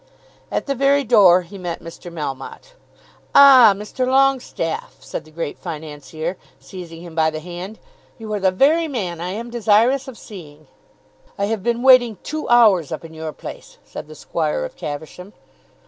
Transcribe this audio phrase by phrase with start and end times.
[0.49, 2.11] At the very door he met Mr.
[2.11, 2.73] Melmotte.
[3.35, 4.07] "Ah, Mr.
[4.07, 7.77] Longestaffe," said the great financier, seizing him by the hand,
[8.17, 10.65] "you are the very man I am desirous of seeing."
[11.37, 15.33] "I have been waiting two hours up in your place," said the Squire of Caversham.